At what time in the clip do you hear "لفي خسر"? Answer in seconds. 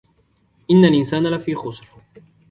1.27-1.87